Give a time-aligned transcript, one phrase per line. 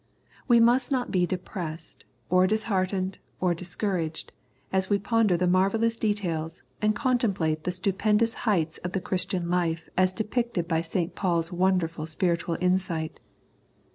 [0.47, 4.31] We must not be depressed, or dis heartened, or discouraged,
[4.73, 9.89] as we ponder the marvellous details and contemplate the stupendous heights of the Christian life
[9.95, 11.13] as depicted by St.
[11.13, 13.19] Paul's wonderful spiritual insight.